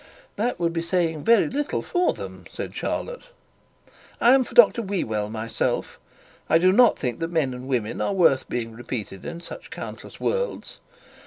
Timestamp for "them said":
2.11-2.73